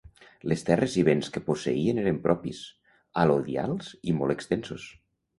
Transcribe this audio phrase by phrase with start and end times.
[0.51, 2.61] Les terres i béns que posseïen eren propis,
[3.25, 4.87] alodials i molt extensos.